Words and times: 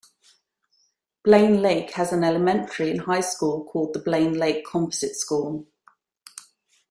Blaine 1.23 1.61
Lake 1.61 1.91
has 1.91 2.11
an 2.11 2.23
elementary 2.23 2.89
and 2.89 3.01
high 3.01 3.19
school 3.21 3.63
called 3.65 3.93
the 3.93 3.99
Blaine 3.99 4.33
Lake 4.33 4.65
Composite 4.65 5.15
School. 5.15 5.67